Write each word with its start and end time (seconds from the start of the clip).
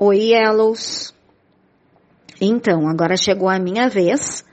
Oi, 0.00 0.30
Yellows! 0.30 1.12
Então, 2.40 2.88
agora 2.88 3.16
chegou 3.16 3.48
a 3.48 3.58
minha 3.58 3.88
vez 3.88 4.44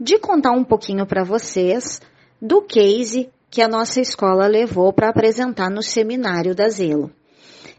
de 0.00 0.18
contar 0.18 0.52
um 0.52 0.64
pouquinho 0.64 1.04
para 1.04 1.22
vocês 1.22 2.00
do 2.40 2.62
case 2.62 3.28
que 3.50 3.60
a 3.60 3.68
nossa 3.68 4.00
escola 4.00 4.46
levou 4.46 4.94
para 4.94 5.10
apresentar 5.10 5.68
no 5.68 5.82
seminário 5.82 6.54
da 6.54 6.70
Zelo. 6.70 7.12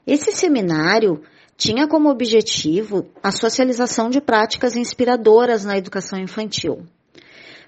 Esse 0.05 0.31
seminário 0.31 1.23
tinha 1.57 1.87
como 1.87 2.11
objetivo 2.11 3.07
a 3.23 3.31
socialização 3.31 4.11
de 4.11 4.21
práticas 4.21 4.75
inspiradoras 4.75 5.65
na 5.65 5.75
educação 5.75 6.19
infantil. 6.19 6.85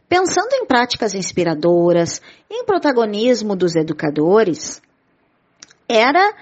Pensando 0.07 0.54
em 0.54 0.68
práticas 0.68 1.16
inspiradoras, 1.16 2.21
em 2.52 2.63
protagonismo 2.66 3.55
dos 3.55 3.75
educadores, 3.75 4.79
era 5.88 6.36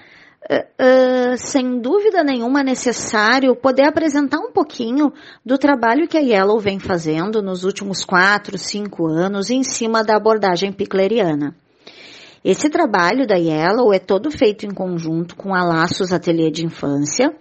uh, 0.50 1.36
sem 1.36 1.80
dúvida 1.80 2.24
nenhuma 2.24 2.62
necessário 2.62 3.54
poder 3.54 3.84
apresentar 3.84 4.38
um 4.38 4.50
pouquinho 4.50 5.12
do 5.44 5.58
trabalho 5.58 6.08
que 6.08 6.16
a 6.16 6.20
Yellow 6.20 6.58
vem 6.58 6.78
fazendo 6.78 7.42
nos 7.42 7.64
últimos 7.64 8.04
quatro, 8.04 8.56
cinco 8.56 9.06
anos 9.06 9.50
em 9.50 9.62
cima 9.62 10.02
da 10.02 10.16
abordagem 10.16 10.72
picleriana. 10.72 11.54
Esse 12.44 12.70
trabalho 12.70 13.26
da 13.26 13.36
Yellow 13.36 13.92
é 13.92 13.98
todo 13.98 14.30
feito 14.30 14.64
em 14.64 14.70
conjunto 14.70 15.36
com 15.36 15.54
a 15.54 15.62
Laços 15.64 16.12
Ateliê 16.12 16.50
de 16.50 16.64
Infância, 16.64 17.34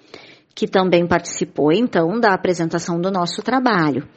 que 0.53 0.67
também 0.67 1.08
participou 1.08 1.72
então 1.72 2.20
da 2.20 2.34
apresentação 2.34 3.00
do 3.00 3.12
nosso 3.12 3.42
trabalho. 3.42 4.08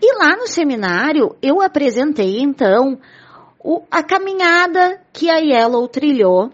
E 0.00 0.18
lá 0.18 0.36
no 0.36 0.46
seminário 0.46 1.34
eu 1.42 1.60
apresentei 1.60 2.38
então 2.40 2.98
o, 3.58 3.82
a 3.90 4.02
caminhada 4.02 5.00
que 5.12 5.28
a 5.28 5.38
Yellow 5.38 5.88
trilhou 5.88 6.52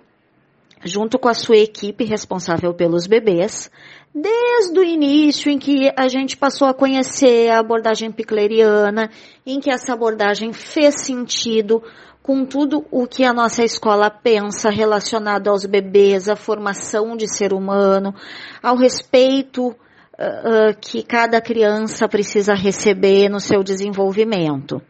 junto 0.85 1.19
com 1.19 1.29
a 1.29 1.35
sua 1.35 1.57
equipe 1.57 2.05
responsável 2.05 2.75
pelos 2.75 3.07
bebês, 3.07 3.71
desde 4.15 4.79
o 4.79 4.85
início 4.85 5.51
em 5.51 5.59
que 5.59 5.91
a 5.97 6.07
gente 6.09 6.37
passou 6.37 6.69
a 6.69 6.75
conhecer 6.75 7.51
a 7.51 7.59
abordagem 7.59 8.13
picleriana, 8.13 9.11
em 9.45 9.59
que 9.59 9.71
essa 9.71 9.93
abordagem 9.93 10.53
fez 10.53 11.01
sentido 11.01 11.83
com 12.23 12.45
tudo 12.45 12.87
o 12.91 13.07
que 13.07 13.25
a 13.25 13.33
nossa 13.35 13.65
escola 13.65 14.09
pensa 14.09 14.71
relacionado 14.71 15.49
aos 15.49 15.67
bebês, 15.67 16.29
à 16.29 16.37
formação 16.37 17.17
de 17.17 17.29
ser 17.29 17.53
humano, 17.53 18.15
ao 18.63 18.77
respeito 18.77 19.69
uh, 19.69 19.73
uh, 19.73 20.77
que 20.81 21.03
cada 21.03 21.41
criança 21.41 22.09
precisa 22.09 22.55
receber 22.55 23.29
no 23.29 23.41
seu 23.41 23.63
desenvolvimento. 23.63 24.81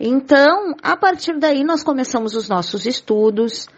Então, 0.00 0.74
a 0.82 0.96
partir 0.96 1.38
daí, 1.38 1.62
nós 1.62 1.84
começamos 1.84 2.34
os 2.34 2.48
nossos 2.48 2.86
estudos, 2.86 3.68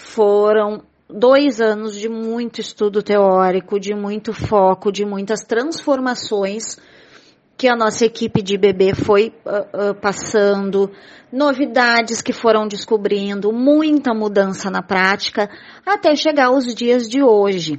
foram 0.00 0.82
dois 1.08 1.60
anos 1.60 1.94
de 1.94 2.08
muito 2.08 2.60
estudo 2.60 3.02
teórico, 3.02 3.78
de 3.78 3.94
muito 3.94 4.32
foco, 4.32 4.90
de 4.90 5.04
muitas 5.04 5.40
transformações 5.40 6.78
que 7.56 7.68
a 7.68 7.76
nossa 7.76 8.06
equipe 8.06 8.40
de 8.40 8.56
bebê 8.56 8.94
foi 8.94 9.34
uh, 9.44 9.90
uh, 9.90 9.94
passando, 10.00 10.90
novidades 11.30 12.22
que 12.22 12.32
foram 12.32 12.66
descobrindo, 12.66 13.52
muita 13.52 14.14
mudança 14.14 14.70
na 14.70 14.82
prática, 14.82 15.50
até 15.84 16.16
chegar 16.16 16.46
aos 16.46 16.74
dias 16.74 17.06
de 17.06 17.22
hoje. 17.22 17.74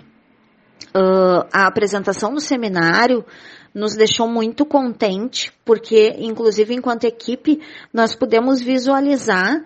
Uh, 0.95 1.47
a 1.52 1.66
apresentação 1.66 2.31
no 2.31 2.39
seminário 2.39 3.25
nos 3.73 3.95
deixou 3.95 4.27
muito 4.27 4.66
contente, 4.66 5.52
porque, 5.66 6.16
inclusive, 6.19 6.75
enquanto 6.75 7.05
equipe, 7.05 7.59
nós 7.92 8.14
pudemos 8.14 8.61
visualizar 8.61 9.66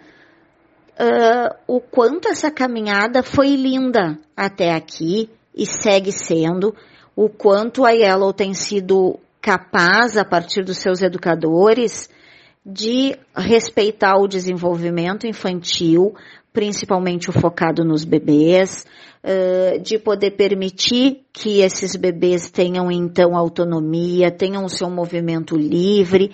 uh, 1.00 1.56
o 1.68 1.80
quanto 1.80 2.28
essa 2.28 2.50
caminhada 2.50 3.22
foi 3.22 3.56
linda 3.56 4.18
até 4.36 4.74
aqui 4.74 5.30
e 5.56 5.66
segue 5.66 6.12
sendo, 6.12 6.76
o 7.16 7.30
quanto 7.30 7.86
a 7.86 7.92
Yellow 7.92 8.34
tem 8.34 8.54
sido 8.54 9.20
capaz, 9.42 10.18
a 10.18 10.26
partir 10.26 10.64
dos 10.64 10.78
seus 10.78 11.02
educadores, 11.02 12.10
de 12.66 13.16
respeitar 13.36 14.18
o 14.18 14.28
desenvolvimento 14.28 15.28
infantil, 15.28 16.16
principalmente 16.52 17.30
o 17.30 17.34
focado 17.34 17.86
nos 17.86 18.04
bebês, 18.04 18.86
uh, 19.24 19.80
de 19.80 20.00
poder 20.00 20.32
permitir 20.32 21.22
que 21.32 21.60
esses 21.60 21.96
bebês 21.96 22.50
tenham 22.50 22.92
então 22.92 23.36
autonomia, 23.36 24.32
tenham 24.32 24.66
o 24.66 24.70
seu 24.70 24.90
movimento 24.90 25.56
livre 25.56 26.32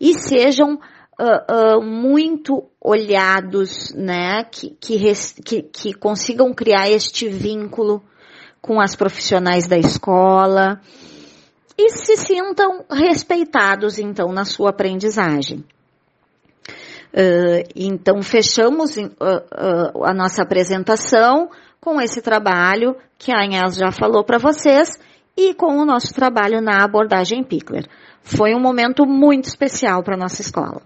e 0.00 0.14
sejam 0.14 0.78
uh, 1.20 1.82
muito 1.82 2.64
olhados, 2.80 3.92
né, 3.94 4.44
que, 4.44 4.70
que, 4.80 5.12
que, 5.44 5.62
que 5.62 5.94
consigam 5.94 6.54
criar 6.54 6.88
este 6.90 7.28
vínculo 7.28 8.02
com 8.60 8.80
as 8.80 8.94
profissionais 8.94 9.66
da 9.66 9.76
escola 9.76 10.80
e 11.76 11.90
se 11.90 12.16
sintam 12.16 12.84
respeitados, 12.90 13.98
então, 13.98 14.32
na 14.32 14.44
sua 14.44 14.70
aprendizagem. 14.70 15.64
Uh, 17.12 17.64
então, 17.74 18.22
fechamos 18.22 18.96
uh, 18.96 19.02
uh, 19.02 20.04
a 20.04 20.12
nossa 20.12 20.42
apresentação 20.42 21.50
com 21.80 22.00
esse 22.00 22.20
trabalho 22.20 22.96
que 23.16 23.32
a 23.32 23.44
Inês 23.44 23.76
já 23.76 23.90
falou 23.90 24.24
para 24.24 24.38
vocês 24.38 24.98
e 25.36 25.54
com 25.54 25.78
o 25.78 25.84
nosso 25.84 26.12
trabalho 26.12 26.60
na 26.60 26.84
abordagem 26.84 27.42
Pickler. 27.42 27.86
Foi 28.22 28.54
um 28.54 28.60
momento 28.60 29.06
muito 29.06 29.44
especial 29.44 30.02
para 30.02 30.16
nossa 30.16 30.42
escola. 30.42 30.82